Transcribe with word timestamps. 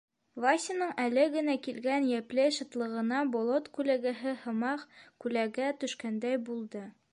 Васяның 0.43 0.93
әле 1.01 1.25
генә 1.35 1.53
килгән 1.67 2.07
йәпле 2.13 2.45
шатлығына 2.57 3.21
болот 3.37 3.69
күләгәһе 3.79 4.35
һымаҡ 4.47 4.89
күләгә 5.27 5.71
төшкәндәй 5.85 6.45
булды. 6.51 6.87